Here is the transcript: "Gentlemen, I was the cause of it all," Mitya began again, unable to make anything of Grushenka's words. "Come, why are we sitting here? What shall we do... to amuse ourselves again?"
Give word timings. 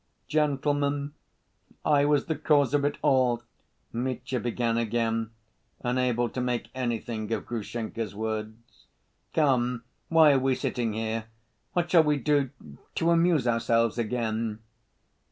"Gentlemen, 0.27 1.13
I 1.85 2.05
was 2.05 2.25
the 2.25 2.35
cause 2.35 2.73
of 2.73 2.83
it 2.83 2.97
all," 3.03 3.43
Mitya 3.93 4.39
began 4.39 4.75
again, 4.79 5.29
unable 5.81 6.27
to 6.29 6.41
make 6.41 6.71
anything 6.73 7.31
of 7.31 7.45
Grushenka's 7.45 8.15
words. 8.15 8.87
"Come, 9.35 9.83
why 10.09 10.31
are 10.31 10.39
we 10.39 10.55
sitting 10.55 10.93
here? 10.93 11.25
What 11.73 11.91
shall 11.91 12.01
we 12.03 12.17
do... 12.17 12.49
to 12.95 13.11
amuse 13.11 13.47
ourselves 13.47 13.99
again?" 13.99 14.57